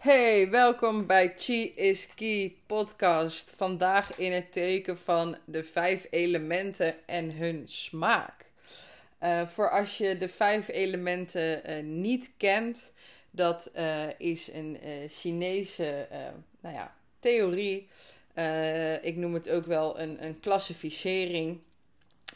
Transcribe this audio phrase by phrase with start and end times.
[0.00, 3.52] Hey, welkom bij Chi is Key podcast.
[3.56, 8.46] Vandaag in het teken van de vijf elementen en hun smaak.
[9.22, 12.92] Uh, voor als je de vijf elementen uh, niet kent,
[13.30, 14.78] dat uh, is een
[15.08, 16.08] Chinese
[16.60, 17.88] nou ja, theorie.
[19.02, 21.60] ik noem het ook wel een, een klassificering.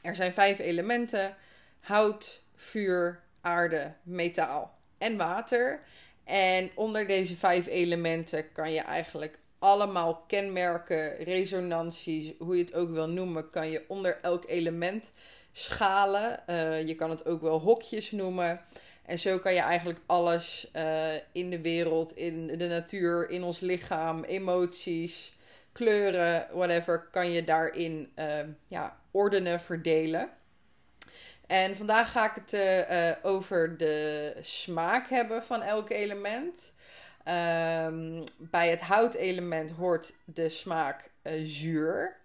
[0.03, 1.37] Er zijn vijf elementen:
[1.81, 5.81] hout, vuur, aarde, metaal en water.
[6.25, 12.91] En onder deze vijf elementen kan je eigenlijk allemaal kenmerken, resonanties, hoe je het ook
[12.91, 15.11] wil noemen, kan je onder elk element
[15.53, 16.43] schalen.
[16.47, 18.61] Uh, je kan het ook wel hokjes noemen.
[19.03, 23.61] En zo kan je eigenlijk alles uh, in de wereld, in de natuur, in ons
[23.61, 25.37] lichaam, emoties,
[25.73, 30.31] kleuren, whatever, kan je daarin uh, ja, ordenen, verdelen.
[31.47, 36.73] En vandaag ga ik het uh, over de smaak hebben van elk element.
[37.29, 42.17] Um, bij het houtelement hoort de smaak uh, zuur.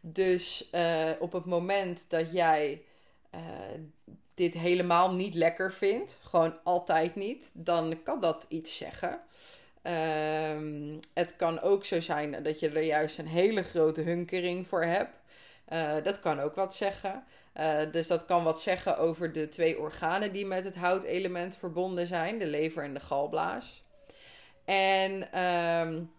[0.00, 2.82] Dus uh, op het moment dat jij
[4.34, 9.20] dit helemaal niet lekker vindt, gewoon altijd niet, dan kan dat iets zeggen.
[10.52, 14.84] Um, het kan ook zo zijn dat je er juist een hele grote hunkering voor
[14.84, 15.10] hebt.
[16.02, 17.24] Dat kan ook wat zeggen.
[17.54, 22.06] Uh, dus dat kan wat zeggen over de twee organen die met het houtelement verbonden
[22.06, 23.82] zijn, de lever en de galblaas.
[24.64, 26.10] En um,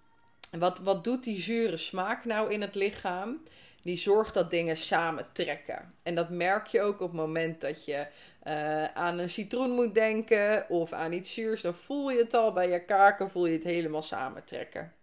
[0.60, 3.44] wat, wat doet die zure smaak nou in het lichaam?
[3.84, 5.94] Die zorgt dat dingen samen trekken.
[6.04, 8.08] En dat merk je ook op het moment dat je
[8.48, 11.62] uh, aan een citroen moet denken of aan iets zuurs.
[11.62, 14.94] Dan voel je het al bij je kaken, voel je het helemaal samentrekken.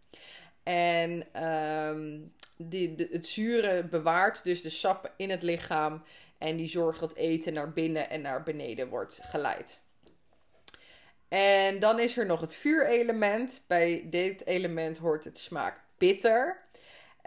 [0.68, 6.02] En um, die, het zure bewaart dus de sap in het lichaam
[6.38, 9.80] en die zorgt dat eten naar binnen en naar beneden wordt geleid.
[11.28, 13.64] En dan is er nog het vuurelement.
[13.66, 16.66] Bij dit element hoort het smaak bitter.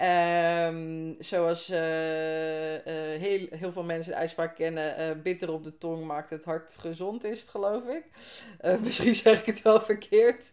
[0.01, 2.81] Um, zoals uh, uh,
[3.19, 6.77] heel, heel veel mensen de uitspraak kennen, uh, bitter op de tong maakt het hart
[6.79, 8.03] gezond, is het geloof ik.
[8.83, 10.51] misschien zeg ik het wel verkeerd.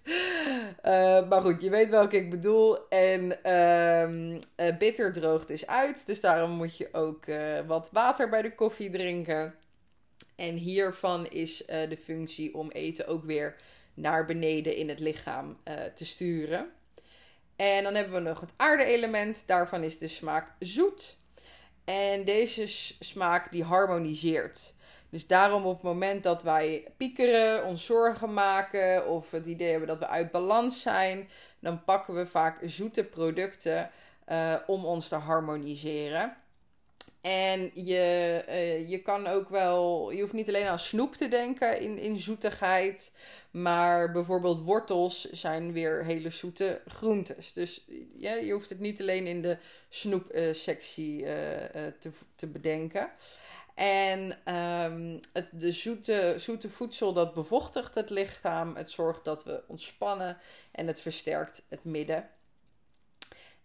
[1.29, 2.89] Maar goed, je weet welke ik bedoel.
[2.89, 4.39] En um,
[4.79, 7.25] bitter droogt is uit, dus daarom moet je ook
[7.67, 9.55] wat water bij de koffie drinken.
[10.37, 13.57] En hiervan is de functie om eten ook weer
[13.95, 15.57] naar beneden in het lichaam
[15.95, 16.71] te sturen.
[17.57, 19.43] En dan hebben we nog het aarde-element.
[19.47, 21.19] Daarvan is de smaak zoet.
[21.85, 22.67] En deze
[23.01, 24.75] smaak die harmoniseert.
[25.11, 29.89] Dus daarom op het moment dat wij piekeren, ons zorgen maken of het idee hebben
[29.89, 33.91] dat we uit balans zijn, dan pakken we vaak zoete producten
[34.29, 36.37] uh, om ons te harmoniseren.
[37.21, 41.81] En je, uh, je kan ook wel, je hoeft niet alleen aan snoep te denken
[41.81, 43.13] in, in zoetigheid,
[43.51, 47.53] maar bijvoorbeeld wortels zijn weer hele zoete groentes.
[47.53, 47.85] Dus
[48.17, 49.59] ja, je hoeft het niet alleen in de
[49.89, 51.69] snoepsectie uh, uh,
[51.99, 53.11] te, te bedenken.
[53.75, 58.77] En um, het de zoete, zoete voedsel dat bevochtigt het lichaam.
[58.77, 60.39] Het zorgt dat we ontspannen
[60.73, 62.29] en het versterkt het midden.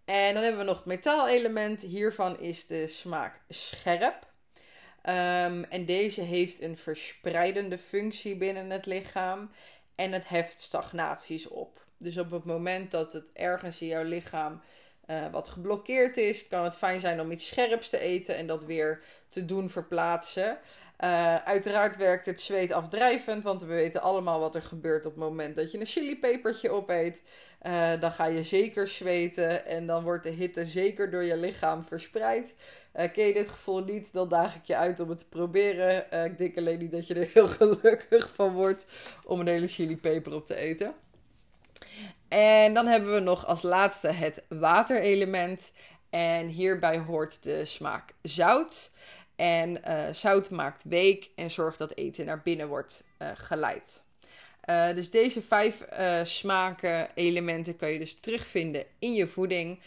[0.05, 1.81] En dan hebben we nog het metaalelement.
[1.81, 4.31] Hiervan is de smaak scherp.
[5.05, 9.51] Um, en deze heeft een verspreidende functie binnen het lichaam.
[9.95, 11.85] En het heft stagnaties op.
[11.97, 14.61] Dus op het moment dat het ergens in jouw lichaam
[15.07, 18.65] uh, wat geblokkeerd is, kan het fijn zijn om iets scherps te eten en dat
[18.65, 20.57] weer te doen verplaatsen.
[20.99, 25.21] Uh, uiteraard werkt het zweet afdrijvend, want we weten allemaal wat er gebeurt op het
[25.21, 27.23] moment dat je een chilipepertje opeet.
[27.67, 31.83] Uh, dan ga je zeker zweten en dan wordt de hitte zeker door je lichaam
[31.83, 32.53] verspreid.
[32.93, 36.25] Ken je dit gevoel niet, dan daag ik je uit om het te proberen.
[36.25, 38.85] ik denk alleen niet dat je er heel gelukkig van wordt
[39.25, 40.93] om een hele chilipeper op te eten.
[42.33, 45.71] En dan hebben we nog als laatste het waterelement.
[46.09, 48.91] En hierbij hoort de smaak zout.
[49.35, 54.01] En uh, zout maakt week en zorgt dat eten naar binnen wordt uh, geleid.
[54.65, 55.85] Uh, dus deze vijf
[56.23, 59.79] smaken, elementen kan je dus terugvinden in je voeding.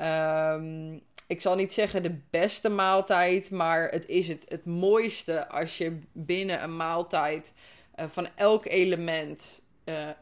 [0.00, 5.78] Um, ik zal niet zeggen de beste maaltijd, maar het is het, het mooiste als
[5.78, 7.52] je binnen een maaltijd
[7.96, 9.62] van elk element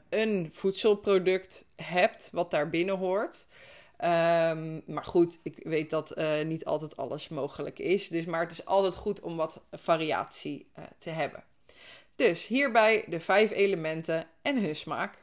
[0.09, 3.47] een voedselproduct hebt wat daar binnen hoort.
[4.05, 8.09] Um, maar goed, ik weet dat uh, niet altijd alles mogelijk is.
[8.09, 11.45] Dus, maar het is altijd goed om wat variatie uh, te hebben.
[12.17, 15.19] Dus hierbij de vijf elementen en hun smaak.